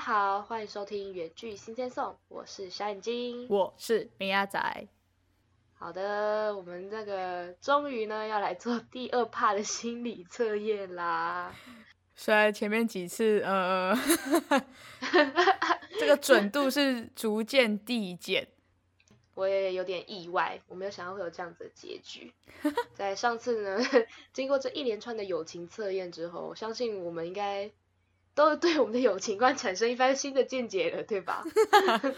[0.00, 4.88] 大家好，欢迎收听远距新鲜颂，我是小眼睛，我是明鸭仔。
[5.74, 11.54] 好的，我们这个终于呢要来做第二 part 的心理测验啦。
[12.16, 13.94] 虽然前面几次呃，
[15.98, 18.48] 这个准度是逐渐递减，
[19.36, 22.32] 我也有点意外，我没有想到会有这样子的结局。
[22.94, 23.78] 在上次呢，
[24.32, 27.70] 经过这一连串的友情测验之后，相信我们应该。
[28.34, 31.44] 都对我们的友情观产生一番新的见解了，对吧？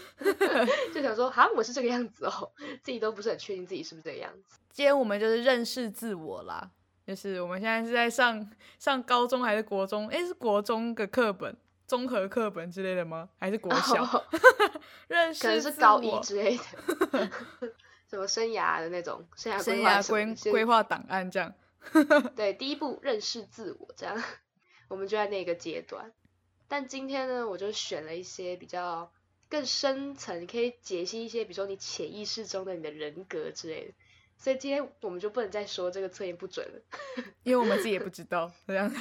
[0.93, 4.59] 就想说，哈，我是这个样子哦， 自己都不是很确定自己是不是这个样子。
[4.71, 6.69] 今天我们就是认识自我啦，
[7.05, 8.49] 就是我们现在是在上
[8.79, 10.07] 上高中还是国中？
[10.07, 11.55] 哎，是国中的课本，
[11.85, 13.29] 综合课本之类的吗？
[13.39, 14.25] 还是国小？
[15.07, 16.57] 认识可能是高一之类
[17.11, 17.29] 的，
[18.09, 21.53] 什么生涯的那种生涯生涯规规划档案这样。
[22.35, 24.23] 对，第一步认识自我这样。
[24.87, 26.11] 我们就在那个阶段，
[26.67, 29.11] 但今天呢，我就选了一些比较
[29.49, 33.93] 更深层，可以解析一些，比如说你潜意识中的你的人格之类的。
[34.37, 36.81] 所以今天我们就不能再说这个测验不准了，
[37.43, 38.91] 因为我们自己也不知道这样。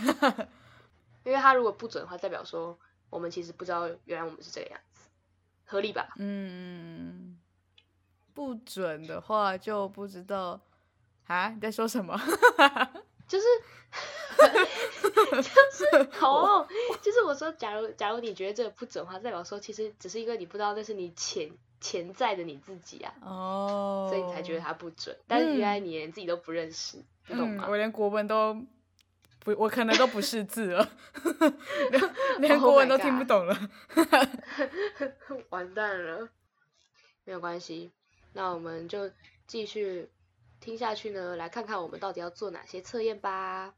[1.25, 2.79] 因为他如果不准的话，代表说
[3.11, 5.09] 我们其实不知道原来我们是这个样子，
[5.65, 6.09] 合理吧？
[6.19, 7.39] 嗯，
[8.35, 10.61] 不准的话就不知道
[11.27, 12.17] 啊你在说什么？
[13.27, 13.47] 就是。
[15.31, 16.67] 就是哦，
[17.03, 25.17] 就是我说，假如假如你觉得这个不准的话，代表说其实只是因为你不知道那是你潜潜在的你自己啊，哦，所以你才觉得它不准。
[25.27, 26.98] 但是原来你连自己都不认识，
[27.29, 27.67] 你懂吗？
[27.69, 28.55] 我连国文都
[29.41, 30.89] 不，我可能都不识字了，
[32.39, 33.57] 连国文都听不懂了，
[35.51, 36.29] 完蛋了。
[37.25, 37.91] 没有关系，
[38.33, 39.11] 那我们就
[39.47, 40.11] 继续
[40.61, 43.74] 听下去呢，来看看我们到底要做哪些测验吧。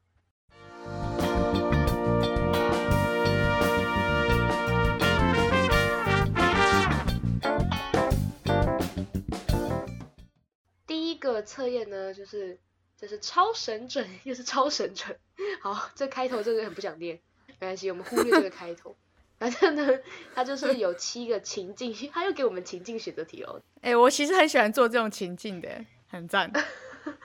[11.33, 12.57] 个测验呢，就是
[12.97, 15.17] 就是超神准，又是超神准。
[15.61, 17.19] 好，这开头真的很不想念，
[17.59, 18.95] 没关系，我们忽略这个开头。
[19.37, 19.99] 反正呢，
[20.33, 23.61] 它就是有七个情境，他又给我们情境选择题哦。
[23.81, 25.69] 哎，我其实很喜欢做这种情境的，
[26.07, 26.49] 很赞，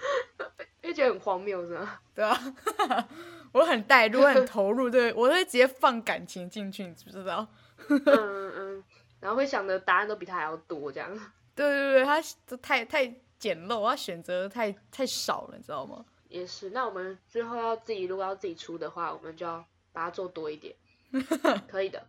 [0.82, 2.00] 因为觉得很荒谬，是吗？
[2.12, 2.36] 对啊，
[3.52, 7.46] 我很带入，很投入，对我会直接放感情进去，你知不知道？
[7.88, 8.84] 嗯嗯嗯，
[9.20, 11.08] 然后会想的答案都比他还要多，这样。
[11.54, 13.14] 对对对，他都太太。
[13.40, 16.04] 简陋，要选择太太少了，你知道吗？
[16.28, 20.76] 也是，那我们最后要自己，如果要自己出的话，我们就要把它做多一点，
[21.66, 22.06] 可以的。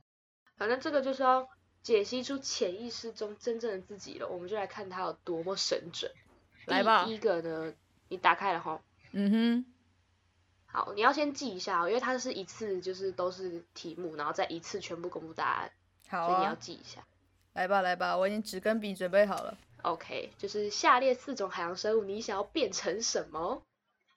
[0.58, 1.50] 反正这个就是要
[1.82, 6.12] 解析出潜意识中真正的自己了，我们就来看它有多么神准。
[6.66, 7.74] 来吧，第一个呢，
[8.10, 8.80] 你打开了哈，
[9.14, 9.66] 嗯哼，
[10.68, 15.72] 好，你要先记一下，因为它是一次就是都是题目，然后再一次全部公布答案，
[16.10, 17.02] 好，所以你要记一下。
[17.54, 19.58] 来吧，来吧，我已经纸跟笔准备好了。
[19.84, 23.64] OK，就是下列四种海洋生物，你想要变成什么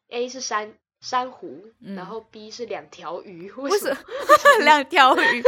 [0.08, 3.97] ？A 是珊珊瑚，然后 B 是两条鱼，为什么
[4.64, 5.42] 两条鱼？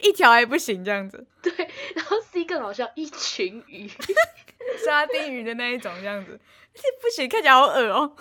[0.00, 1.26] 一条还不行这样子。
[1.42, 1.52] 对，
[1.94, 3.88] 然后 C 更好笑，一群鱼，
[4.84, 6.40] 沙丁鱼的那一种这样子，
[7.00, 8.16] 不行，看起来好恶哦，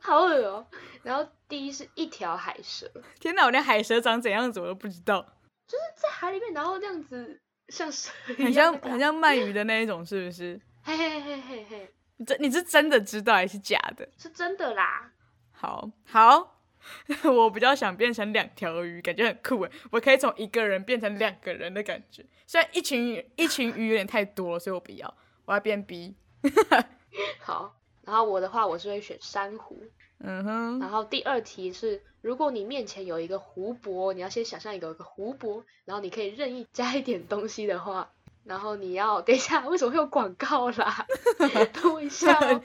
[0.00, 0.66] 好恶哦。
[1.02, 5.22] 然后 D 是一条海蛇，天哪，我连海蛇长怎样子我都不知道，
[5.66, 7.40] 就是在海里面，然后这样子。
[7.68, 10.60] 像是很像很像鳗鱼的那一种，是不是？
[10.82, 14.08] 嘿嘿嘿嘿嘿，你真你是真的知道还是假的？
[14.18, 15.10] 是真的啦。
[15.52, 16.60] 好，好，
[17.24, 19.70] 我比较想变成两条鱼，感觉很酷诶。
[19.90, 22.24] 我可以从一个人变成两个人的感觉。
[22.46, 25.14] 虽然一群鱼一群鱼有点太多了，所以我不要，
[25.46, 26.14] 我要变 B。
[27.40, 29.82] 好，然后我的话，我是会选珊瑚。
[30.24, 30.78] 嗯哼。
[30.80, 32.02] 然后第二题是。
[32.24, 38.10] 如果你面前有一个湖泊，你要先想象有一个湖泊，然后你可以任意加一点东西的话，
[38.44, 41.06] 然后你要等一下，为什么会有广告啦？
[41.74, 42.62] 等我一下哦，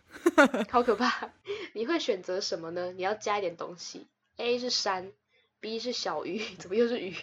[0.72, 1.30] 好可怕！
[1.74, 2.92] 你会选择什么呢？
[2.92, 4.06] 你要加一点东西
[4.38, 5.12] ，A 是山
[5.60, 7.14] ，B 是小鱼， 怎么又是鱼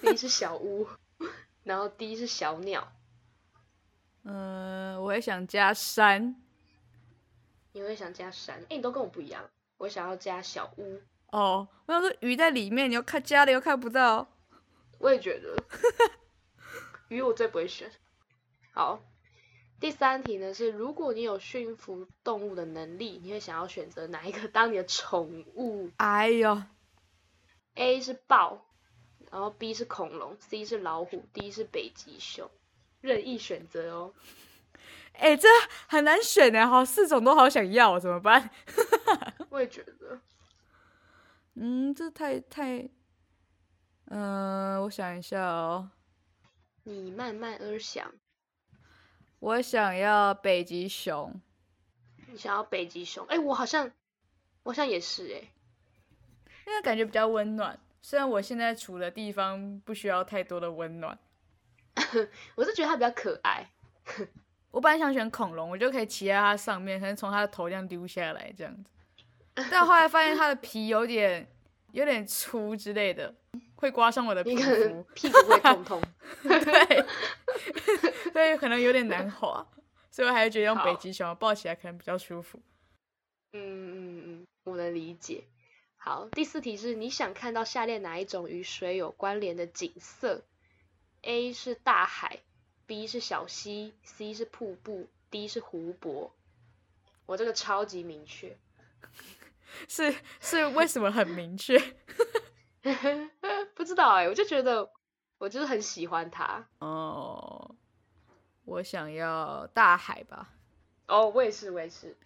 [0.00, 0.88] ？C 是小屋，
[1.62, 2.90] 然后 D 是小鸟。
[4.24, 6.41] 嗯，我也想加山。
[7.72, 8.60] 你会想加山？
[8.68, 9.50] 哎，你都跟我不一样。
[9.78, 14.28] 我想要加小屋哦，我想说鱼在里面，你又看加了又看不到。
[14.98, 15.56] 我也觉得，
[17.08, 17.90] 鱼我最不会选。
[18.72, 19.02] 好，
[19.80, 25.90] 第三题呢是，如果你有驯服动物的能力，你会想要选择哪一个当你的宠物？
[25.96, 26.62] 哎呦
[27.74, 28.64] ，A 是豹，
[29.30, 32.48] 然后 B 是恐龙，C 是老虎，D 是北极熊，
[33.00, 34.14] 任意选择哦。
[35.14, 35.48] 哎，这
[35.86, 38.50] 很难选的，好四种都好想要，怎么办？
[39.50, 40.20] 我也觉得，
[41.54, 42.88] 嗯，这太太
[44.06, 45.90] 嗯、我想一下哦，
[46.84, 48.12] 你慢慢而想，
[49.38, 51.40] 我想要北极熊。
[52.26, 53.24] 你想要北极熊？
[53.26, 53.90] 哎、我好像，
[54.64, 55.52] 我好像也是哎、
[56.66, 57.78] 因为感觉比较温暖。
[58.00, 61.18] 虽然我现在处的地方不需要太多的温暖，
[62.56, 63.70] 我是觉得它比较可爱。
[64.72, 68.90] 我本来想选恐龙，我就可以骑在它上面，可能从它的头这样溜下来这样子。
[69.70, 71.46] 但后来发现它的皮有点
[71.92, 73.32] 有点粗之类的，
[73.76, 76.02] 会刮伤我的皮肤，屁股会痛痛。
[76.42, 77.04] 对，
[78.32, 79.64] 所以可能有点难滑，
[80.10, 82.58] 所以我还是觉得用北好极熊抱起来可能比较舒服。
[83.52, 85.44] 嗯嗯嗯，我能理解。
[85.98, 90.42] 好，第四题是你想看到下列哪一种与水有关联的景色
[91.20, 92.38] ？A 是大海
[92.86, 96.34] ，B 是小溪，C 是瀑布，D 是湖泊。
[97.26, 98.56] 我这个超级明确，
[99.88, 101.78] 是是为什么很明确？
[103.74, 104.90] 不知道哎、我就觉得
[105.38, 106.66] 我就是很喜欢它。
[106.80, 107.74] 哦，
[108.64, 110.52] 我想要大海吧。
[111.06, 112.16] 哦，我也是，我也是。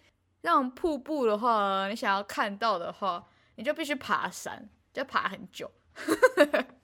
[0.42, 5.70] 像瀑布的话，你想要看到的话，你就必须爬山，就要爬很久，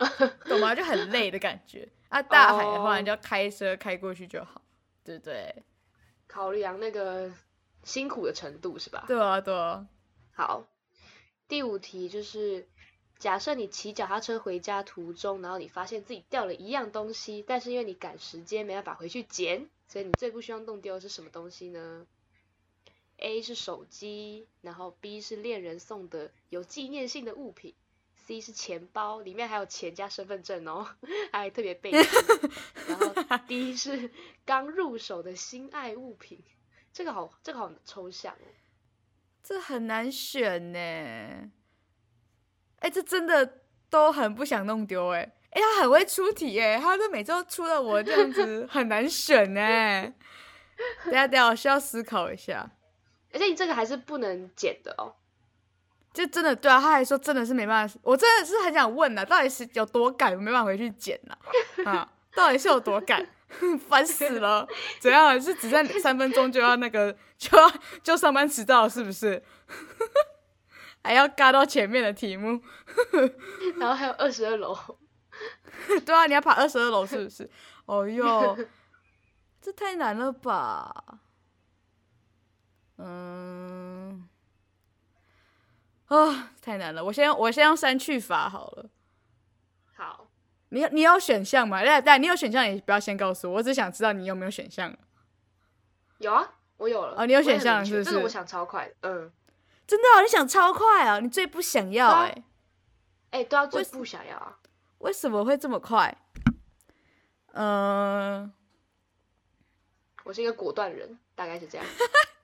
[0.48, 0.72] 懂吗？
[0.76, 1.88] 就很累的感觉。
[2.08, 4.62] 啊，大海的话，哦你就要开车开过去就好，
[5.04, 5.62] 对不对？
[6.26, 7.30] 考量那个
[7.84, 9.04] 辛苦的程度是吧？
[9.06, 9.86] 对啊，对啊。
[10.32, 10.66] 好，
[11.48, 12.68] 第五题就是，
[13.18, 22.06] 假设你骑脚踏车回家途中，然后你发现自己掉了一样东西，但是因为你赶时间没办法回去捡，所以你最不希望弄丢的是什么东西呢
[23.18, 27.74] ？A 是手机，然后 B 是恋人送的有纪念性的物品
[28.30, 30.86] ，C 是钱包，里面还有钱加身份证哦，
[31.32, 31.98] 还特别备注，
[32.86, 33.12] 然后
[33.48, 34.08] D 是
[34.44, 36.40] 刚入手的心爱物品，
[36.92, 38.46] 这个好，这个好抽象哦。
[39.42, 40.78] 这很难选呢。
[42.78, 45.32] 哎，这真的都很不想弄丢哎。
[45.50, 50.14] 哎，他很会出题哎，他都每周出了我这样子， 很难选呢。
[51.04, 52.70] 等下等下，我需要思考一下。
[53.32, 55.16] 而且你这个还是不能剪的哦。
[56.12, 61.36] 就真的对啊，他还说真的是没办法，我真的是很想问呐、到底是有多赶，我没办法回去捡呐、
[61.90, 63.24] 啊，到底是有多赶，
[63.88, 64.66] 烦死了，
[64.98, 65.40] 怎样？
[65.40, 67.72] 是只剩三分钟就要那个就要
[68.02, 69.42] 就上班迟到是不是？
[71.02, 72.60] 还要嘎到前面的题目，
[73.78, 74.76] 然后还有二十二楼，
[76.04, 77.48] 对啊，你要爬二十二楼是不是？
[77.86, 78.58] 哦哟，
[79.62, 80.92] 这太难了吧？
[82.98, 83.89] 嗯，
[86.10, 88.90] 啊，太难了，我先我先用删去法好了。
[89.96, 90.28] 好，
[90.70, 91.82] 你你有选项吗？
[91.82, 94.92] 对对，你有选项也不要先告诉我，我只想知道你有没有选项。
[96.18, 97.14] 有啊，我有了。
[97.16, 99.32] 哦你有选项是不是这个我想超快的，嗯，
[99.86, 101.20] 真的、哦，你想超快啊！
[101.20, 102.44] 你最不想要对啊哎、
[103.30, 104.58] 哎、对啊，最不想要啊。
[104.98, 106.16] 为什么会这么快？
[107.52, 108.52] 嗯、
[110.24, 111.86] 我是一个果断人，大概是这样。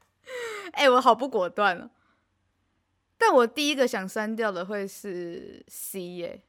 [0.72, 1.90] 哎、我好不果断哦。
[3.18, 6.42] 但我第一个想删掉的会是 C 耶、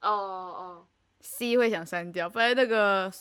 [0.00, 0.86] 哦哦
[1.20, 3.12] ，c 会想删掉，不然那个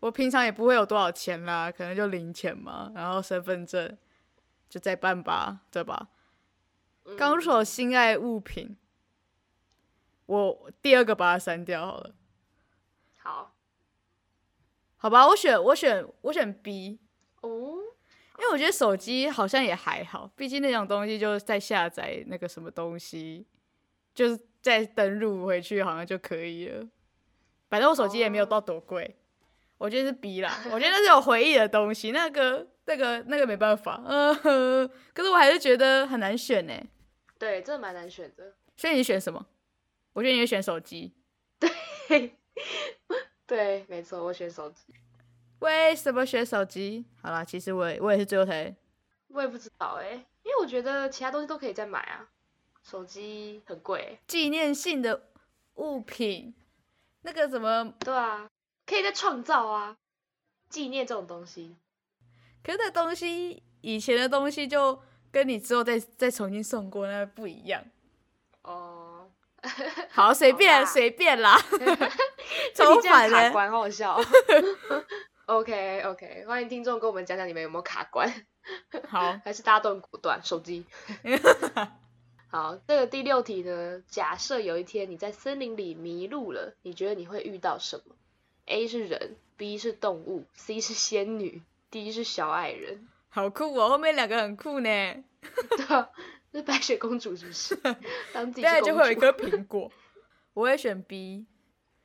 [0.00, 3.96] 我平常也不会有多少钱啦，可能就零钱嘛，然后身份证
[4.68, 6.08] 就再办吧，对吧？
[7.04, 8.76] 嗯刚入手心爱物品，
[10.26, 12.14] 我第二个把它删掉好了，
[13.16, 13.54] 好
[14.98, 15.26] 好吧？
[15.28, 16.98] 我选我选我选 B，
[17.40, 17.78] 哦，
[18.38, 23.44] 因为我觉得手机好像也还好，毕竟那种东西就是在下载那个什么东西，
[24.14, 26.86] 就是再登录回去好像就可以了。
[27.68, 29.16] 反正我手机也没有到多贵，
[29.76, 30.62] 我觉得是 B 啦。
[30.72, 36.72] 我觉得那是有回忆的东西，那个那个那个没办法，嗯、呵，可是我还是觉得很难选呢。
[37.38, 38.54] 对，这蛮难选的。
[38.76, 39.46] 所以你选什么？
[40.12, 41.12] 我觉得你会选手机，
[41.58, 42.38] 对
[43.46, 44.94] 对，没错，我选手机。
[45.60, 47.04] 为什么选手机？
[47.22, 48.74] 好啦，其实我也我也是最后才
[49.28, 50.12] 我也不知道哎、
[50.42, 52.28] 因为我觉得其他东西都可以再买啊，
[52.82, 55.28] 手机很贵欸、纪念性的
[55.74, 56.54] 物品，
[57.22, 58.48] 那个什么，对啊，
[58.86, 59.96] 可以再创造啊，
[60.68, 61.76] 纪念这种东西。
[62.62, 65.00] 可是那东西以前的东西就
[65.30, 67.84] 跟你之后再再重新送过那不一样。
[68.62, 69.30] 哦，
[70.10, 71.56] 好，随便啦随便啦，
[72.74, 73.70] 这 超你这样烦的。
[73.70, 74.18] 好好笑。
[75.48, 78.30] OK OK，欢迎听众跟我们讲讲你们有没有卡关，
[79.08, 80.44] 好， 还是大家都很果断？
[80.44, 80.84] 手机。
[82.52, 88.14] 好，这个第六题呢，假设有一天你在森林里迷路了，你觉得你会遇到什么
[88.66, 93.08] ？A 是人，B 是动物，C 是仙女，D 是小矮人。
[93.30, 94.88] 好酷哦，后面两个很酷呢。
[95.78, 96.10] 对啊，
[96.52, 97.74] 是白雪公主是不是？
[98.34, 98.82] 当自己对。
[98.82, 99.90] 就会有一颗苹果。
[100.52, 101.46] 我会选 B，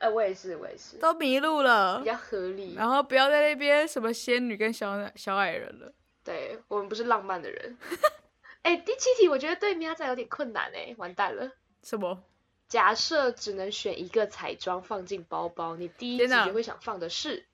[0.04, 2.76] 哎、我也是，我也是，都迷路了比，较合理。
[2.76, 5.94] 然后不要在那边什么仙女跟小小矮人了。
[6.24, 7.78] 对我们不是浪漫的人。
[8.64, 11.52] 哎、第七题我觉得对米亚仔有点困难哎，完蛋了。
[11.82, 12.24] 什么？
[12.70, 17.46] 假设只能选一个彩妆放进包包，你第一直觉会想放的是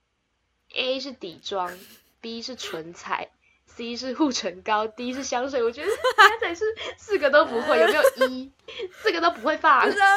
[0.74, 1.78] A 是底妆
[2.22, 3.30] ，B 是唇彩
[3.66, 5.62] ，C 是护唇膏，D 是香水。
[5.64, 6.64] 我觉得米亚仔是
[6.96, 8.52] 四个都不会，有没有一？
[8.94, 9.92] 四个都不会放不。
[9.92, 10.08] 是啊，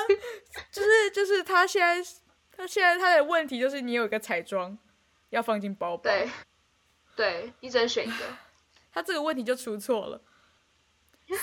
[0.70, 2.10] 就是就是他现在
[2.62, 4.78] 他现在他的问题就是你有一个彩妆
[5.31, 6.31] 要放进包包，对，
[7.16, 8.25] 对，你只能选一个。
[8.95, 10.21] 他这个问题就出错了。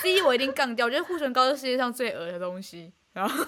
[0.02, 2.94] C 我一定杠掉，我觉得护唇膏是世界上最恶的东西。
[3.12, 3.46] 然后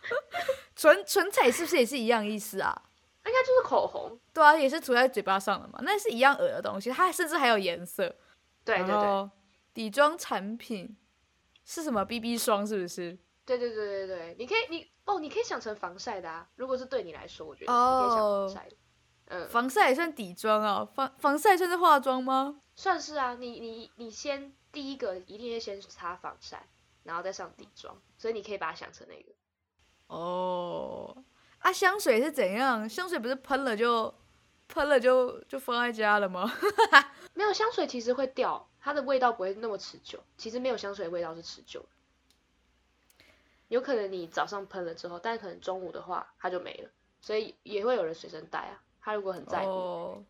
[0.74, 2.74] 唇唇彩是不是也是一样意思啊？
[3.26, 4.18] 应该就是口红。
[4.32, 8.16] 对啊，也是涂在嘴巴上的嘛，那是一样恶的东西，它甚至还有颜色。
[8.64, 9.30] 对对对
[9.74, 10.96] 底妆产品
[11.66, 13.18] 是什么 BB 霜是不是？
[13.44, 16.48] 对对对对对，你可以你哦，你可以想成防晒的啊。
[16.56, 18.76] 如果是对你来说，我觉得哦你可以想防晒的。
[19.26, 20.84] 嗯，防晒也算底妆啊？
[20.94, 22.60] 防防晒算是化妆吗？
[22.74, 23.34] 算是啊。
[23.34, 26.66] 你你你先第一个一定要先擦防晒，
[27.04, 29.32] 然后再上底妆，所以你可以把它想成那个。
[30.08, 31.16] 哦，
[31.58, 32.88] 啊，香水是怎样？
[32.88, 34.12] 香水不是喷了就
[34.68, 36.50] 喷了就就放在家了吗？
[37.32, 40.22] 没有香水其实会掉，它的味道不会那么持久。
[40.36, 41.88] 其实没有香水的味道是持久的。
[43.68, 46.90] 有可能你早上喷了之后，但可能中午的话它就没了，
[47.20, 48.80] 所以也会有人随身带啊。
[49.00, 50.24] 他如果很在乎，哦，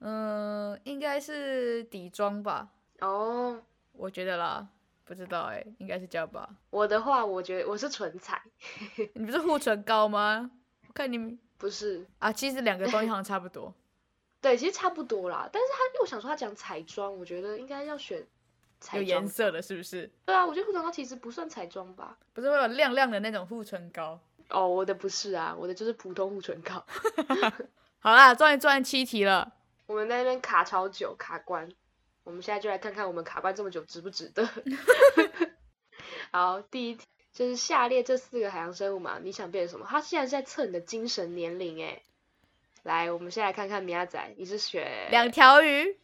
[0.00, 2.68] 嗯，应该是底妆吧，
[3.00, 3.60] 哦，
[3.92, 4.68] 我觉得啦，
[5.04, 6.48] 不知道哎、应该是这样吧。
[6.70, 8.42] 我的话，我觉得我是唇彩，
[9.14, 10.50] 你不是护唇膏吗？
[10.86, 13.72] 我看你不是啊，其实两个东西好像差不多。
[14.42, 15.48] 对，其实差不多啦。
[15.50, 18.24] 但是他因为我想说他讲彩妆，我觉得应该要选
[18.80, 19.22] 彩有妆。
[19.22, 20.10] 颜色的，是不是？
[20.24, 22.16] 对啊，我觉得护唇膏其实不算彩妆吧。
[22.32, 24.20] 不是会有亮亮的那种护唇膏？
[24.50, 26.84] 哦，我的不是啊，我的就是普通护唇膏。
[27.98, 29.52] 好啦，终于做完七题了。
[29.86, 31.68] 我们在那边卡超久，卡关。
[32.24, 34.48] 我们现在就来看看我们卡关这么久值不值得。
[36.32, 39.86] 好，第一题就是下列这四个海洋生物嘛，你想变成什么？
[39.88, 42.02] 它现在是在测你的精神年龄哎。
[42.82, 45.98] 来，我们先来看看米亚仔，你是选两条鱼，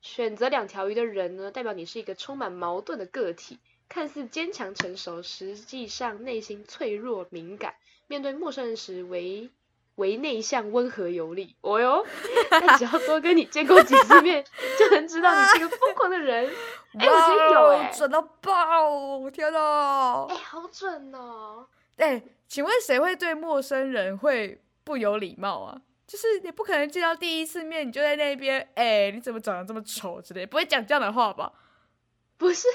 [0.00, 7.74] 选择两条鱼的人呢，代表你是一个充满矛盾的个体，看似坚强成熟，实际上内心脆弱敏感，
[8.06, 9.50] 面对陌生人时为
[9.96, 11.54] 为内向温和有礼。
[11.60, 12.06] 哦哟，
[12.50, 14.44] 但只要多跟你见过几次面，
[14.78, 16.46] 就能知道你是个疯狂的人。
[16.98, 19.30] 哎我觉得有哇哎准到爆！
[19.30, 20.36] 天哪哎、！
[20.36, 21.66] 好准哦！
[21.98, 25.82] 哎、请问谁会对陌生人会不有礼貌啊？
[26.10, 31.52] 就是你不可能见到第一次面，你就在那边，哎、你怎么长得这么丑之类，不会讲这样的话吧？
[32.36, 32.66] 不是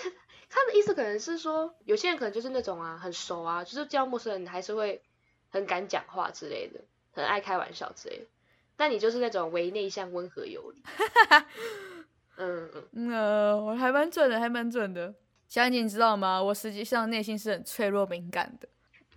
[0.50, 5.02] 他的意思，可能是说有些人可能就是那种啊，很熟啊，就是见到陌生人还是会
[5.50, 6.80] 很敢讲话之类的，
[7.12, 8.26] 很爱开玩笑之类的。
[8.78, 10.82] 但你就是那种唯内向、温和有礼。
[12.38, 15.14] 嗯嗯，嗯，呃，我还蛮准的，还蛮准的。
[15.50, 16.42] 小姐，你知道吗？
[16.42, 18.70] 我实际上内心是很脆弱敏感的。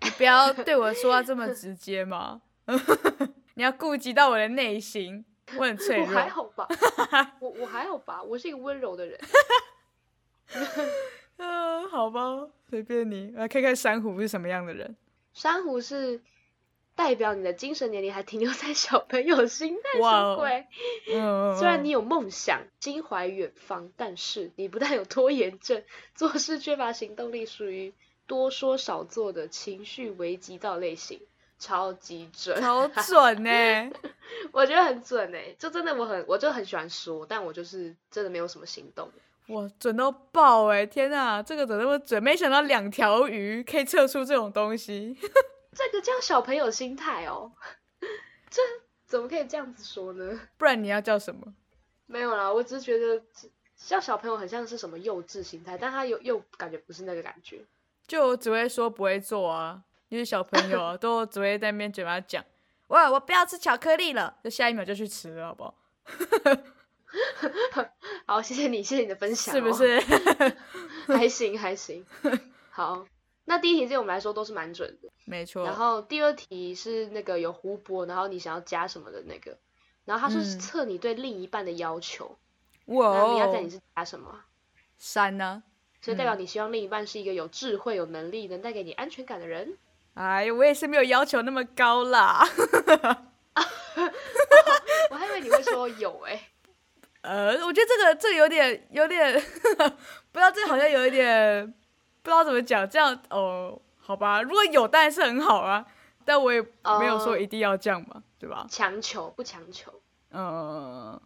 [0.03, 2.43] 你不要对我说话这么直接嘛，
[3.59, 5.25] 你要顾及到我的内心，
[5.57, 6.29] 我很脆弱我还。
[6.29, 6.69] 好吧，
[7.43, 9.19] 我我还好吧，我是一个温柔的人。
[11.39, 13.33] 嗯、好吧，随便你。
[13.33, 14.97] 来看看珊瑚是什么样的人。
[15.33, 16.23] 珊瑚是
[16.95, 20.67] 代表你的精神年龄还停留在小朋友心态，哇哦什么鬼？
[21.17, 25.83] 嗯，虽然你有梦想，心怀远方，但是你不但有拖延症，
[26.15, 27.93] 做事缺乏行动力，属于
[28.29, 31.21] 多说少做的情绪危急到类型，
[31.59, 33.51] 超级准，超 准呢、
[34.53, 39.11] 我觉得很准诶，就真的我很我就很喜欢说，但我就是真的没有什么行动。
[39.49, 40.85] 哇，准到爆哎！
[40.85, 42.23] 天哪，这个怎么那么准？
[42.23, 45.17] 没想到两条鱼可以测出这种东西。
[45.75, 47.51] 这个叫小朋友心态哦，
[48.51, 48.61] 这
[49.07, 50.39] 怎么可以这样子说呢？
[50.59, 51.55] 不然你要叫什么？
[52.07, 53.23] 没有啦，我只是觉得
[53.77, 57.65] 叫小朋友很像是什么幼稚心态，但他又又感觉不是那个感觉。
[58.07, 62.45] 就只会说不会做啊，就是小朋友啊， 都只会在那边嘴巴讲，
[62.89, 65.75] 哇，我不要吃巧克力了，就下一秒就去吃了，好不好？
[68.27, 69.73] 好，谢谢你，谢谢你的分享、哦是不？
[69.73, 70.01] 是？
[71.17, 72.05] 还行还行。
[72.71, 73.07] 好，
[73.47, 75.09] 那第一题对我们来说都是蛮准的。
[75.25, 75.65] 没错。
[75.65, 79.57] 然后第二题是那个有湖泊，然后你想要加什么的那个，
[80.05, 82.37] 然后它是嗯测你对另一半的要求。
[82.87, 84.47] 哇那你要在你哦，是加什么啊？
[84.99, 85.63] 山呢、
[86.01, 89.77] 所以代表你希望另一半是一个有智慧、有能力、能带给你安全感的人。
[90.15, 92.47] 哎，我也是没有要求那么高啦。
[95.11, 96.49] 我还以为你会说有哎、
[97.23, 99.33] 呃，我觉得这个这个有点有点，
[100.31, 101.67] 不知道这好像有一点
[102.23, 105.85] 不知道怎么讲，这样哦，好吧，如果有当然是很好啊，
[106.25, 106.61] 但我也
[107.01, 108.67] 没有说哦一定要这样嘛，对吧？
[108.71, 109.93] 强求不强求。
[110.31, 111.21] 嗯，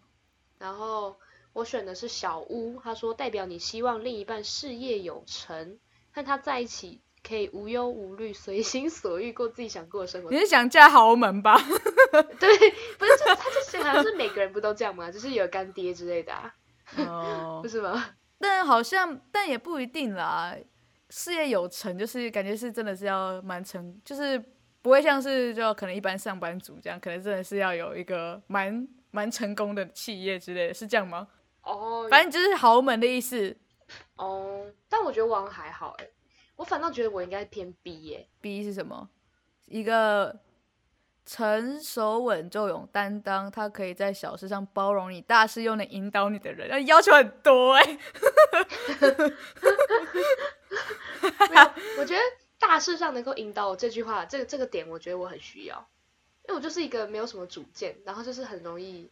[0.59, 1.17] 然后
[1.53, 5.79] 我选的是小屋，他说代表你希望另一半事业有成，
[6.13, 10.39] 和他在一起可以无忧无虑，随心所欲过自己想过的生活你。
[10.39, 11.57] 是想嫁豪门吧？
[12.39, 15.11] 对，不是，就他就好像是每个人不都这样吗？
[15.11, 16.55] 就是有干爹之类的啊，
[16.97, 18.11] 哦 不，是吗？
[18.39, 20.57] 但好像但也不一定啦。
[21.11, 24.43] 事业有成，就是感觉是真的是要蛮成，就是
[24.81, 31.29] 不会像是就可能一般上班族这样，可能真的是要有一个蛮蛮成功的企业之类的，是这样吗？
[31.63, 33.55] 哦反正就是豪门的意思。
[34.17, 36.09] 哦，但我觉得我好像还好哎，
[36.57, 38.29] 我反倒觉得我应该偏 B 耶。
[38.41, 39.09] B 是什么？
[39.67, 40.41] 一个
[41.25, 47.85] 成熟稳重、有担当，他可以在小事上包容你，大事又能引导你的人，那要求很多哎、
[51.49, 52.21] 没有，我觉得
[52.59, 55.89] 大事上能够引导我这句话，这个这个点，我觉得我很需要，
[56.49, 59.09] 因为我就是一个没有什么主见，然后就是很容易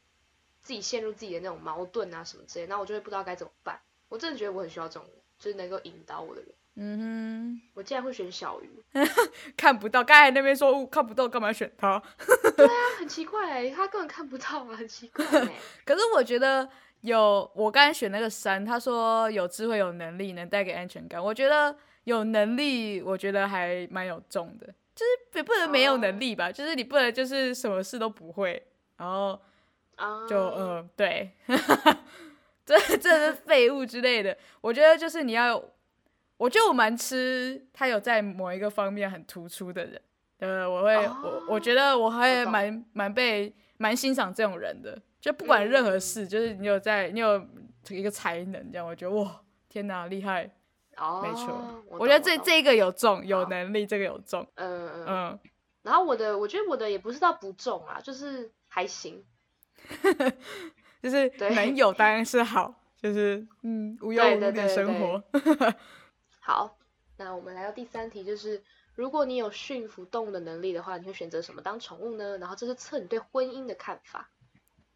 [0.61, 3.81] 自己陷入自己的那种矛盾啊什么之类的，然后我就会不知道该怎么办。
[4.09, 6.53] 我真的觉得我很需要这种人，就是能够引导我的人。
[6.83, 9.07] 嗯哼我竟然会选小鱼，哼，
[9.55, 10.03] 看不到。
[10.03, 12.03] 刚才那边说、哦看不到，干嘛选他？
[12.57, 15.53] 对啊很奇怪哎，他根本看不到啊，很奇怪哎。
[15.85, 16.67] 可是我觉得
[17.03, 21.23] 有，我刚才选那个三，他说有智慧、有能力，能带给安全感。
[21.23, 29.39] 我觉得有能力，我觉得还蛮有重的，就是也不能没有能力吧，就是你不能就是什么事都不会，然后
[29.97, 31.31] 啊，就嗯、呃对，
[32.65, 34.35] 这这是废物之类的。
[34.63, 35.71] 我觉得就是你要有，
[36.41, 40.01] 我觉得我蛮吃他有在某一个方面很突出的人，
[40.39, 47.47] 呃，我会、我我觉得我还蛮蛮被蛮欣赏这种人的，就不管任何事，就是你有在你有
[47.91, 50.51] 一个才能这样，我觉得哇天哪厉害，
[50.97, 51.99] 哦，没错，我。
[51.99, 55.39] 我觉得这懂这个有中，有能力这个有中，嗯嗯
[55.83, 59.23] 然后我的，我觉得我的也不是到不重啊，就是还行。
[61.03, 65.23] 就是对能有当然是好，就是嗯无忧无虑的生活。
[66.41, 66.77] 好，
[67.17, 68.63] 那我们来到第三题，就是
[68.95, 72.39] 如果你有驯服动物的能力的话，你会选择什么当宠物呢？
[72.39, 74.31] 然后这是测你对婚姻的看法。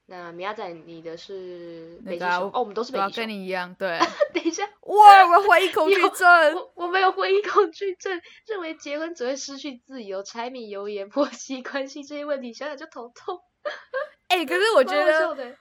[0.06, 3.22] 那米亚仔，你的是北极熊、哦，我们都是北极熊。
[3.22, 3.98] 跟你一样，对。
[4.34, 6.54] 等一下，哇，我怀疑恐惧症。
[6.54, 13.40] 我我没有婚姻恐惧症，认为结婚只会失去自由、柴米油盐、婆媳关系这些问题，想想就头痛。
[14.28, 15.56] 哎、 可是我我觉得，的，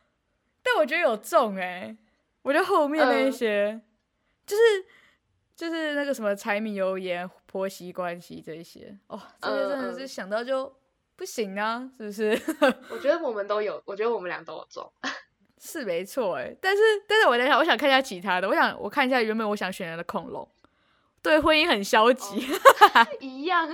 [0.62, 1.96] 但我觉得有中哎、
[2.42, 3.82] 我觉得后面那一嗯些，
[4.46, 4.62] 就是
[5.56, 10.74] 就是那个什么柴米油盐、婆媳关系这一些，哦，这些真的是想到就
[11.16, 12.32] 不行啊，是不是？
[12.90, 14.92] 我觉得我们都有，我觉得我们俩都有中。
[15.66, 20.46] 是没错哎，但是但是我在想，我想看一下其他的，我想我看一下原本我想选的恐龙，
[21.22, 22.46] 对婚姻很消极，
[23.22, 23.66] 一样，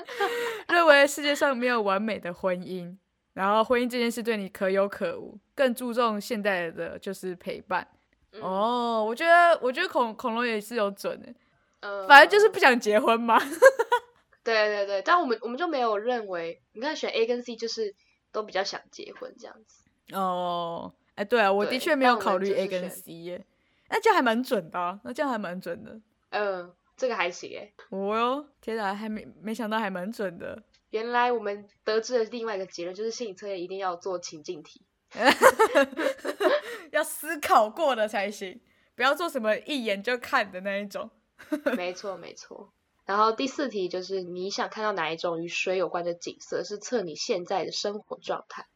[0.67, 2.95] 认为世界上没有完美的婚姻，
[3.33, 7.87] 然后婚姻这件事对你可有可无，更注重现代的就是陪伴。
[8.33, 11.33] 嗯哦，我觉得我觉得恐恐龙也是有准的，
[11.81, 13.39] 呃，反正就是不想结婚嘛。
[14.43, 17.93] 对对对，但我们我们就没有认为，你看选 A 跟 C 就是
[18.31, 19.83] 都比较想结婚这样子。
[20.15, 23.45] 哦，哎，对啊，我的对确没有考虑 A 跟 C 耶，
[23.89, 25.99] 那这样还蛮准的、啊，那这样还蛮准的。
[26.31, 27.71] 嗯，这个还行哎。
[27.89, 30.63] 哦哟，天哪，还没没想到还蛮准的。
[30.89, 34.81] 原来我们得知了另外一个结论，就是心理测验一定要做情境题。
[36.91, 38.59] 要思考过的才行，
[38.95, 41.09] 不要做什么一眼就看的那一种。
[41.77, 42.71] 没错没错。
[43.05, 48.67] 然后第四题就是你想看到哪一种与水有关的景色，是测你现在的生活状态。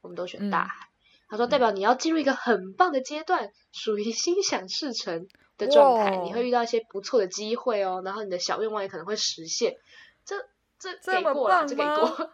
[0.00, 0.88] 我们都选大嗯海。
[1.28, 5.26] 他说代表你要进入一个很棒的阶段，属于心想事成
[5.58, 9.76] 的状态，你会遇到一些不错的机会哦，然后你的小愿望也可能会实现。
[10.24, 10.36] 这
[10.78, 12.30] 这这么给过啦，棒这给吗过，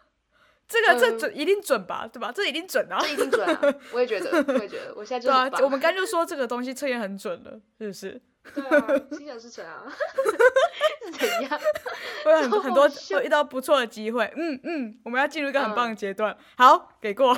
[0.67, 2.31] 这个这嗯准一定准吧，对吧？
[2.31, 3.09] 这一定准啊这。
[3.09, 3.75] 一定准啊！
[3.93, 5.65] 我也觉得，我也觉得，我现在就 对啊。
[5.65, 8.21] 我们刚就说这个东西测验很准了，是不是？
[8.53, 9.85] 对啊， 心想事成啊，
[11.05, 11.59] 是怎样？
[12.25, 14.31] 会有很超很多会遇到不错的机会。
[14.35, 16.35] 嗯嗯，我们要进入一个很嗯棒的阶段。
[16.57, 17.35] 好，给过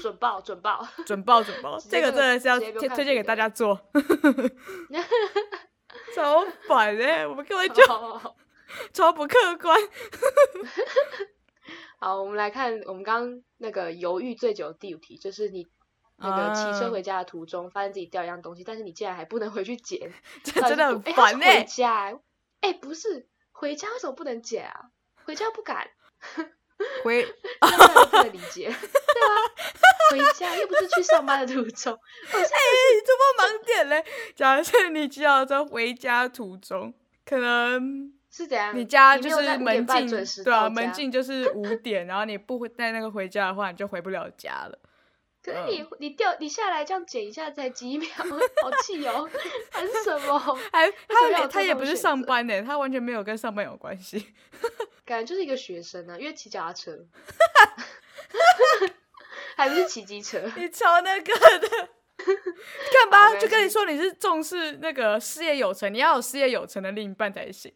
[0.00, 0.86] 准报准报。
[1.06, 3.78] 准报准报，这个真的是要推推荐给大家做。
[6.14, 7.82] 超烦哎、我们根本就
[8.92, 9.78] 超不客观。
[11.98, 15.66] 好，我们来看我们刚刚那个犹豫最久的第五题，就是你
[16.16, 22.18] 那个骑车啊回家的途中，发现自己掉一样东西，但是你竟然还不能回去捡， 这真的很烦哎、他是回家哎、
[22.60, 24.90] 哎不是回家为什么不能捡啊？
[25.24, 25.88] 回家不敢，
[27.02, 27.22] 回
[27.60, 28.66] 这样让人不能理解。
[28.70, 29.34] 对啊，
[30.10, 34.04] 回家又不是去上班的途中，哎、你这么盲点嘞？
[34.34, 36.92] 假设你骑脚在回家途中，
[37.24, 38.76] 可能是怎样？
[38.76, 44.78] 你家就没有在5是门禁对啊，到门禁就是五点，然后你不带那个回家的话，你就回不了家了。
[45.44, 49.28] 可是你你掉你下来这样剪一下才几秒，好气哦！
[49.70, 50.38] 还是什么？
[50.72, 54.32] 还他也他也不是上班呢，他完全没有跟上班有关系。
[55.04, 56.98] 感觉就是一个学生啊，因为骑脚踏车，
[59.54, 60.40] 还不是骑机车。
[60.56, 61.68] 你超那个的，
[62.18, 63.26] 干嘛？
[63.28, 67.70] 好没事就跟你说你是重视那个事业有成，你要有事业有成的另一半才行，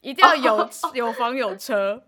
[0.00, 2.02] 一定要有、哦有房有车。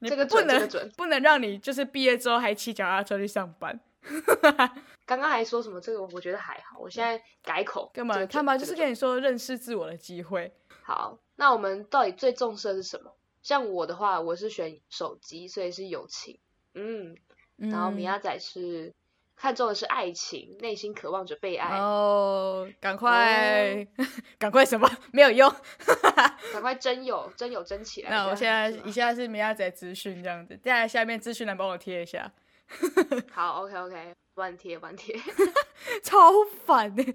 [0.00, 3.78] 你这个不能不能让你就是毕业之后还骑脚踏车去上班，
[5.06, 7.90] 刚刚还说什么这个，我觉得还好，我现在改口。
[7.94, 8.14] 干嘛？
[8.14, 10.52] 这个他妈准这个准就是跟你说认识自我的机会。
[10.82, 13.12] 好，那我们到底最重视的是什么？
[13.42, 16.38] 像我的话，我是选手机，所以是友情。
[16.74, 17.14] 嗯，
[17.56, 18.92] 然后米嗯亚仔是
[19.36, 23.86] 看中的是爱情，内心渴望着被爱，哦，赶快，
[24.38, 25.54] 赶快什么没有用？
[26.52, 28.10] 赶快真有真有真起来。
[28.10, 32.32] 那我现在以下是米亚仔资讯这样子，接下来下面资讯栏帮我贴一下，
[33.30, 35.14] 好，OK OK，乱贴乱贴。
[36.02, 36.32] 超
[36.64, 37.12] 烦欸的。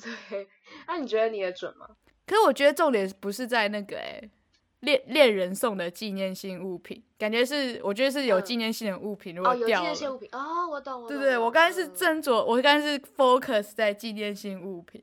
[0.00, 0.48] 对，
[0.86, 1.86] 那你觉得你的准吗？
[2.26, 4.22] 可是我觉得重点不是在那个哎、
[4.80, 11.18] 恋恋人送的纪念性物品，感觉是我觉得是有嗯纪念性的物品，如哦，有纪果掉了，念性物品哦，我懂，我懂。
[11.18, 15.02] 对对，我刚才是嗯斟酌，我刚才是 focus 在纪念性物品，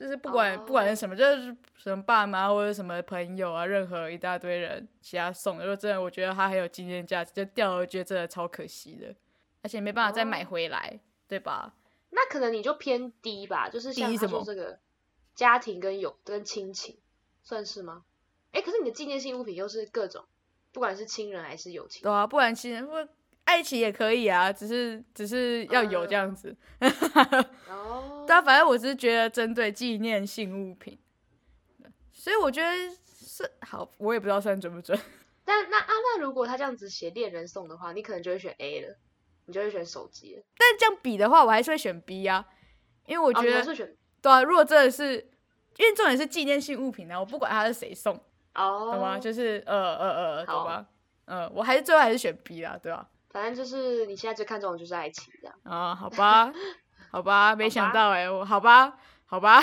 [0.00, 9.14] 就是不管、不管是什么，就是什么爸妈或者什么朋友啊，任何一大堆人其他送的，如果真的我觉得它很有纪念价值，就掉了，我觉得真的超可惜的，
[9.60, 11.74] 而且没办法再买哦回来，对吧？
[12.08, 14.78] 那可能你就偏低吧，就是像他低什么说这个
[15.34, 16.96] 家庭跟友跟亲情，
[17.42, 18.04] 算是吗？
[18.52, 20.24] 哎，可是你的纪念性物品又是各种，
[20.72, 22.10] 不管是亲人还是友情对。
[22.10, 22.94] 啊，不管亲人不
[23.50, 26.56] 爱情也可以啊，只是只是要有这样子。
[27.68, 30.96] 哦， 但反正我只是觉得针对纪念性物品，
[32.12, 32.72] 所以我觉得
[33.04, 34.96] 是好，我也不知道算准不准。
[35.44, 38.96] 但那啊，那如果他这样子写恋人送的话，你可能就会选 A 了，
[39.46, 40.42] 你就会选手机了。
[40.56, 42.46] 但这样比的话，我还是会选 B 啊，
[43.06, 43.64] 因为我我觉得、
[44.22, 45.14] 对啊，如果真的是
[45.76, 48.14] 因为重点是纪念性物品呢、我不管他是谁送，
[48.54, 49.18] 哦，懂吗？
[49.18, 50.86] 就是呃呃呃，好懂吧？
[51.24, 55.56] 嗯、我还是最后还是选 B 啦，对吧、反正就是你现在最看重的就是爱情这样。
[55.62, 55.94] 啊？
[55.94, 56.52] 好吧，
[57.10, 59.62] 好吧，没想到哎、我好吧，好吧，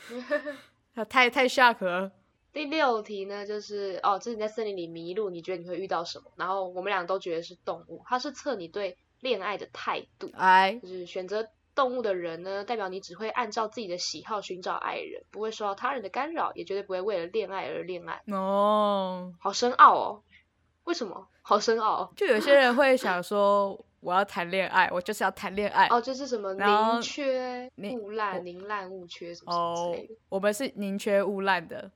[1.08, 2.12] 太太 shock 了。
[2.52, 6.30] 第六题呢，就是哦，这是你在森林里迷路，你觉得你会遇到什么？
[6.36, 18.22] 然后我们俩都觉得是动物，它是测你对恋爱的态度，哎，就是选择动物的人呢，代表你只会按照自己的喜好寻找爱人，不会受到他人的干扰，也绝对不会为了恋爱而恋爱。
[18.34, 20.22] 哦，好深奥哦，
[20.84, 21.28] 为什么？
[21.48, 22.12] 好深奥哦。
[22.14, 25.86] 就有些人会想说，我要谈恋爱，我就是要谈恋爱。
[25.86, 31.90] 哦，就是什么宁缺宁毋滥、宁滥勿缺什么什么哦之类的。，我们是宁缺毋滥的，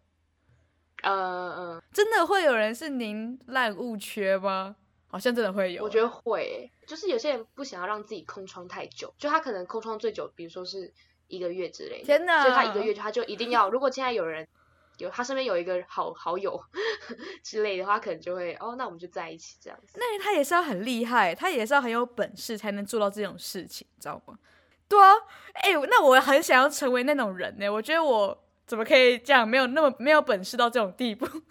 [1.03, 4.75] 呃嗯，真的会有人是宁滥勿缺吗？
[5.09, 5.85] 好像真的会有。
[5.85, 10.91] 我觉得会欸，就是有些人不想要让自己空窗太久，就他可能空窗最久，比如说是
[11.29, 14.49] 一个月之类的，天哪，所以他一个月就他就一定要，如果现在有人
[15.03, 16.59] 有他身边有一个好好友
[17.43, 19.99] 之类的话，可能就会哦，那我们就在一起这样子。
[19.99, 24.39] 那他也是要很厉害，他也是要很有本事才能做到这种事情，你知道吗？
[24.89, 25.13] 对啊，
[25.55, 27.69] 哎、那我很想要成为那种人呢。
[27.69, 31.27] 我觉得我怎么可以这样，没有那么没有本事到这种地步？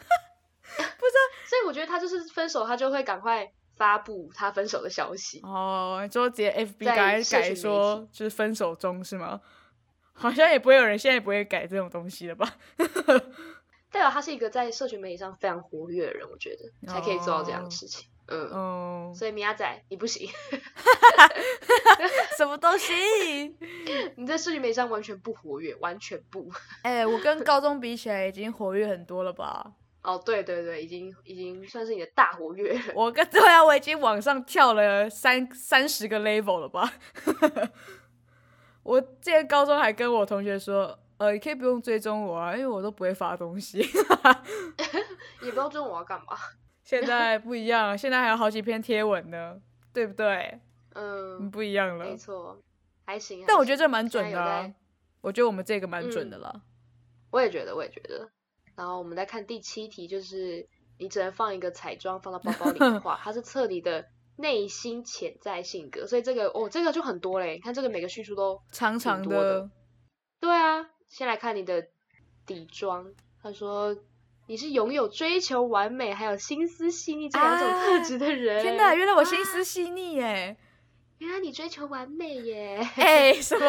[1.52, 5.42] 所以我觉得他就是分手，他就会赶快发布他分手的消息。
[5.44, 9.42] 哦，你说直接 FB 在改说就是分手中是吗？
[10.14, 12.56] 好像也不会有人现在也不会改这种东西了吧？
[13.92, 18.08] 代表他是一个在社群媒体上非常活跃的人，我觉得才可以做到这样的事情。
[18.28, 20.30] 嗯，嗯，所以米亚仔你不行，
[22.38, 22.94] 什么东西？
[24.16, 26.50] 你在社群媒体上完全不活跃，完全不。
[26.84, 29.74] 哎、我跟高中比起来已经活跃很多了吧？
[30.04, 32.80] 哦，对对对，已经已经算是你的大活跃了。
[32.96, 36.94] 我跟对啊，我已经往上跳了三三十个 level 了吧？
[38.84, 43.80] 我之前高中还跟我同学说，呃，你可以不用追踪我啊，因为我都不会发东西。
[45.42, 46.38] 也不知道追我要干嘛。
[46.84, 49.60] 现在不一样，现在还有好几篇贴文呢，
[49.94, 50.60] 对不对？
[50.94, 52.18] 嗯，嗯，不一样了没。
[52.18, 52.62] 错，
[53.06, 53.46] 还行。
[53.48, 54.74] 但我觉得这蛮准的、
[55.22, 56.62] 我觉得我们这个蛮准的嗯啦。
[57.32, 58.30] 我也觉得，我也觉得。
[58.76, 60.68] 然后我们再看第七题，就是
[60.98, 64.06] 你只能放一个彩妆放到包包里的话，它是彻底的
[64.38, 67.56] 内心潜在性格，所以这个哦，这个就很多嘞。
[67.56, 69.70] 你看这个每个叙述都长长的，
[70.40, 70.90] 对啊。
[71.10, 71.86] 先来看你的
[72.46, 73.14] 底妆，
[73.44, 73.94] 他说
[74.48, 78.64] 你是拥有追求完美还有心思细腻这两种特质的人。
[78.64, 80.56] 天哪，原来我心思细腻耶！
[81.18, 82.78] 原来你追求完美耶！
[82.96, 83.66] 哎、什么？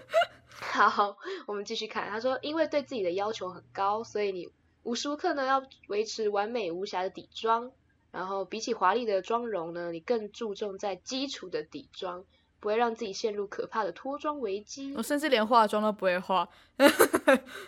[0.58, 2.08] 好，我们继续看。
[2.08, 4.48] 他说，因为对自己的要求很高，所以你
[4.82, 7.70] 无时无刻呢要维持完美无瑕的底妆，
[8.12, 12.24] 然后比起华丽的妆容呢，你更注重在基础的底妆，
[12.58, 15.02] 不会让自己陷入可怕的脱妆危机我。
[15.02, 16.48] 甚至连化妆都不会化。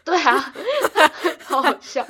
[0.04, 0.52] 对啊，
[1.44, 2.06] 好好笑。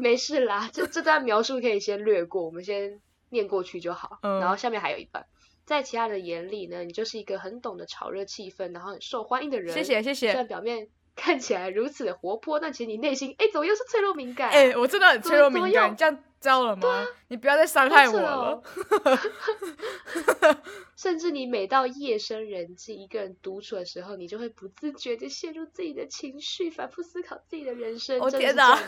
[0.00, 4.18] 没事啦，这这段描述可以先略过，我们先念过去就好。
[4.22, 5.24] 嗯然后下面还有一段，
[5.64, 9.72] 在其他人的眼里呢，你就是一个很懂得炒热气氛，然后很受欢迎的人。
[9.72, 10.46] 谢谢谢谢虽然。
[10.46, 14.50] 表面看起来如此的活泼，但其实你内心，哎，怎么又是脆弱敏感？
[14.50, 17.06] 哎、我真的很脆弱敏感，这样糟了吗？
[17.28, 18.30] 你不要再伤害我了。
[18.34, 18.62] 哦
[20.96, 28.20] 甚至你每到夜深人静，一个人独处的时候，你就会不自觉的陷入自己的情绪，反复思考自己的人生。
[28.30, 28.78] 真的？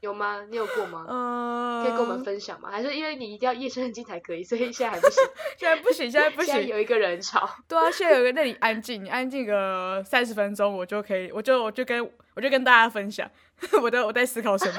[0.00, 0.44] 有吗？
[0.50, 1.06] 你有过吗？
[1.08, 2.70] 嗯、可以跟我们分享吗？
[2.70, 5.22] 还是因为你一定要夜深人静才可以，所以现在还不行？
[5.58, 6.54] 现在不行，现在不行。
[6.54, 7.48] 现在有一个人吵。
[7.66, 13.28] 对啊，现在有个那里安静，你安静个三十分钟，我就可以，我就我就跟我就跟大家分享
[13.82, 14.74] 我的我在思考什么。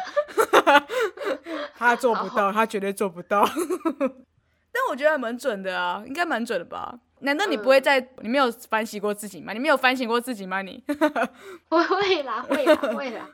[1.76, 3.44] 他做不到，他绝对做不到。
[4.72, 7.00] 但我觉得蛮准的啊，应该蛮准的吧？
[7.20, 9.54] 难道你不会嗯在、你没有反省过自己吗？
[9.54, 10.62] 你没有反省过自己吗？
[10.62, 10.84] 你
[11.70, 13.30] 我会啦，会啦，会啦，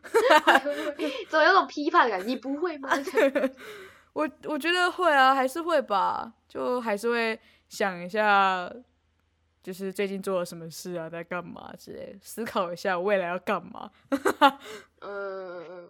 [1.30, 2.28] 总有种批判感。
[2.28, 2.90] 你不会吗？
[4.14, 7.40] 我我觉得会啊，还是会吧，就还是会
[7.70, 8.70] 想一下，
[9.64, 13.90] 就是最近做了什么事啊，在干嘛之类，思考一下我未来要干嘛。
[15.02, 15.90] 嗯嗯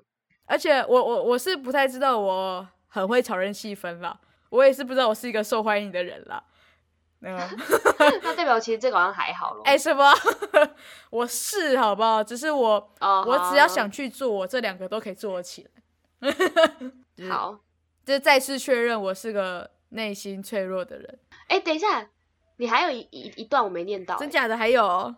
[0.49, 6.43] 而且我我我是不太知道我很会炒人气氛啦，我也是不知道我是一个受欢迎的人啦。
[7.19, 9.61] 那个嗯， 那代表其实这个好像还好咯。
[9.63, 10.11] 哎、什么？
[11.11, 12.23] 我是好不好？
[12.23, 16.31] 只是我哦，我只要想去做，我这两个都可以做得起来。
[17.15, 17.59] 就是好，
[18.03, 21.19] 这再次确认我是个内心脆弱的人。
[21.47, 22.09] 哎，等一下，
[22.57, 24.17] 你还有一一一段我没念到。
[24.17, 25.15] 真假的还有哦？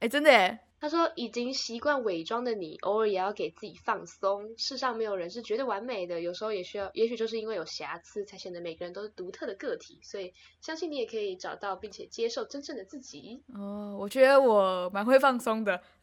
[0.00, 0.58] 哎、真的耶！
[0.82, 4.52] 他说：“已经习惯伪装的你，偶尔也要给自己放松。
[4.58, 10.00] 世上没有人是绝对完美的，有时候也需要，也许就是因为有瑕疵，才显得每个人都是独特的个体。
[10.02, 13.40] 所以，相信你也可以找到并且接受真正的自己。
[13.54, 15.80] 哦，我觉得我蛮会放松的。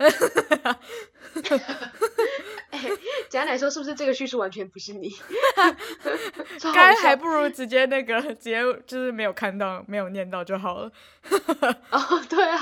[3.29, 5.09] 简单来说，是不是这个叙述完全不是你？
[6.73, 10.91] 该还不如直接那个直接就是没有看到没有念到就好了。
[11.91, 12.59] 哦， 对啊，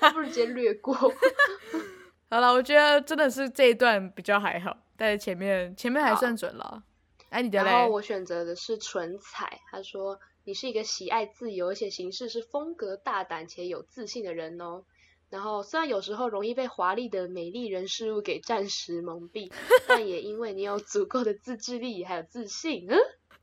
[0.00, 0.94] 还不如直接略过。
[2.30, 6.82] 好了，我觉得真的是这一段比较还好，但是前面前面还算准了。
[7.30, 7.88] 哎，你的然后？
[7.88, 9.60] 我选择的是唇彩。
[9.70, 14.84] 他说你是一个喜爱自由，而且行事是风格大胆且有自信的人哦。
[15.32, 19.50] 然后虽然有时候容易被华丽的美丽人事物给暂时蒙蔽，
[19.88, 22.98] 但也因为你有足够的自制力还有自信，嗯，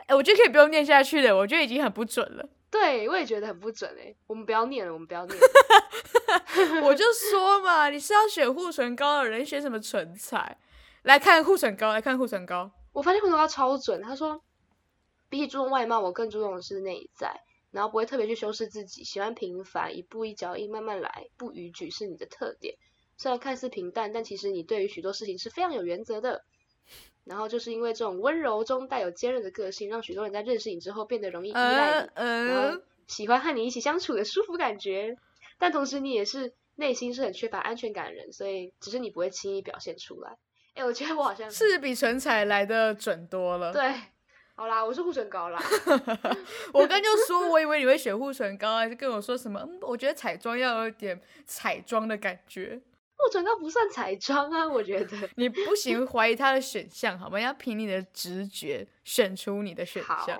[0.05, 2.47] 哎，我觉得可以不用念下去了，我觉得已经很不准了。
[2.69, 4.15] 对我也觉得很不准诶。
[4.27, 6.85] 我们不要念了，我们不要念了。
[6.85, 10.59] 我就说嘛，你是要选护唇膏的人，选什么唇彩？
[11.01, 12.69] 来看护唇膏，来看护唇膏。
[12.93, 14.39] 我发现护唇膏超准，他说
[15.27, 22.75] 比起注重外貌，我更注重的是内在，然后不会特别去修饰自己，喜欢平凡，一步一脚印，慢慢来，不逾矩是你的特点。
[23.17, 26.43] 虽然看似平淡，但其实你对于许多事情是非常有原则的。
[27.25, 35.15] 然后就是因为这种温柔中带有坚韧的个性，让许多人在认识你之后变得容易依赖嗯你，然后嗯，喜欢和你一起相处的舒服感觉。
[35.59, 40.37] 但同时你也是内心是很缺乏安全感的人，所以只是你不会轻易表现出来。
[40.73, 43.71] 哎，我觉得我好像是比唇彩来的准多了。
[43.73, 43.93] 对，
[44.59, 45.63] 好啦，我是护唇膏啦。
[46.73, 49.57] 我刚就说，我以为你会选护唇膏，还是跟我说什么？
[49.65, 52.81] 嗯，我觉得彩妆要有点彩妆的感觉。
[53.15, 55.29] 护唇膏不算彩妆啊，我觉得。
[55.37, 57.39] 你不行怀疑它的选项，好吗？
[57.39, 60.37] 要凭你的直觉选出你的选，项。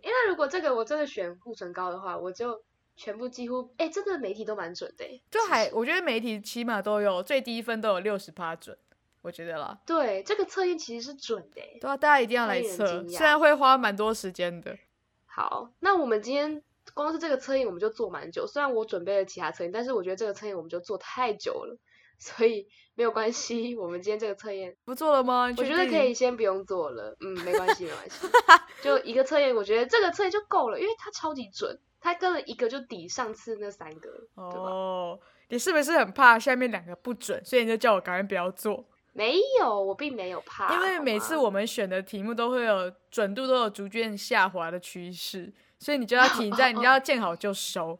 [0.00, 2.62] 因为如果这个我真的选护唇膏的话，我就
[2.94, 8.78] 全部几乎，哎，这个媒体都蛮准的欸，就还，我觉得媒体起码都有最低分都有六十趴准，
[9.26, 9.76] 我觉得啦。
[9.84, 11.78] 对这个测验其实是准的欸。
[11.80, 14.78] 对啊，大家一定要来测，虽然会花蛮多时间的。
[15.26, 16.62] 好，那我们今天
[16.94, 21.76] 光是这个测验我们就做蛮久，虽然我准备了其他测验，但是我觉得这个测验我们就做太久了，
[22.18, 25.46] 所以没有关系，我们今天这个测验不做了吗？
[25.58, 28.28] 我觉得可以先不用做了，嗯，没关系，没关系，
[28.80, 34.70] 就一个测验，我觉得这个测验就够了，因为它超级准，它跟了一个就抵上次那三个了，对吧？
[34.70, 38.86] 哦，你是不是很怕下面两个不准，所以你就叫我赶快不要做？
[39.16, 47.98] 没有，我并没有怕，因为每次我们选的题目都会有准度都有逐渐下滑的趋势，所以你就要停在， 你要见好就收。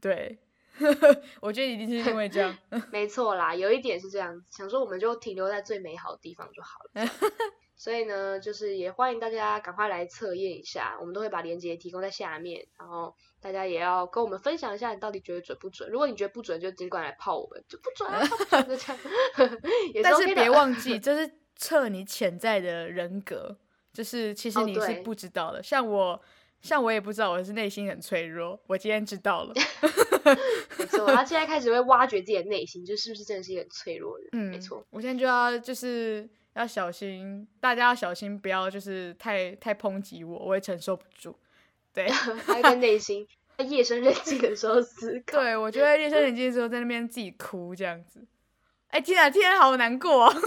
[0.00, 0.38] 对，
[1.40, 2.56] 我觉得一定是因为这样。
[2.92, 7.10] 没错啦，有一点是这样，想说我们就停留在最美好的地方就好了。
[7.76, 15.90] 所以呢，就是也欢迎大家赶快来测验一下，我们都会把链接提供在下面，然后大家也要跟我们分享一下你到底觉得准不准。
[15.90, 19.02] 如果你觉得不准，就尽管来泡我们，就不准啊，不准就这样。
[19.92, 23.56] 也是但是别忘记， 这是测你潜在的人格，
[23.92, 25.62] 就是其实你是不知道的。
[25.62, 26.20] 像我，
[26.60, 29.52] 像我也不知道我是内心很脆弱，我今天知道了。
[30.78, 34.30] 没错，他现在开始会挖掘自己的内心，就是不是真的是一个很脆弱的人。
[34.32, 41.36] 嗯，没错，我现在就要就是要小心，大家要小心，不要就是太太抨击我，我会承受不住。
[41.92, 42.06] 对，
[42.46, 45.40] 他会在内心在夜深人静的时候思考。
[45.40, 48.26] 对我就会夜深人静的时候在那边自己哭这样子。
[48.88, 50.34] 哎、天啊，天啊，好难过、哦。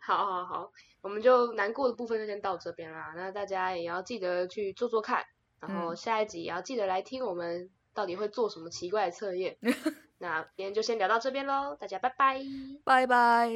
[0.00, 3.12] 好好好，我们就难过的部分就先到这边啦。
[3.16, 5.24] 那大家也要记得去做做看，
[5.60, 9.58] 然后嗯下一集也要记得来听我们到底会做什么奇怪的测验。
[10.18, 12.40] 那今天就先聊到这边喽，大家拜拜。
[12.84, 13.50] 拜拜。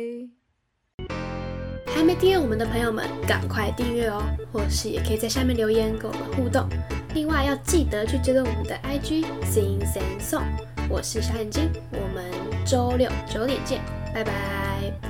[1.87, 4.23] 还没订阅我们的朋友们，赶快订阅哦！
[4.53, 6.69] 或是也可以在下面留言跟我们互动。
[7.15, 10.47] 另外要记得去追踪我们的 IG Sing Sing Song。
[10.89, 12.25] 我是小眼睛，我们
[12.65, 13.83] 周六九点见，
[14.15, 15.10] 拜拜。